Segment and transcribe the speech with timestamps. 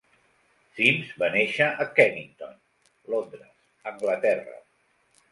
[0.75, 2.55] Sims va néixer a Kennington,
[3.15, 3.51] Londres,
[3.93, 4.57] Anglaterra.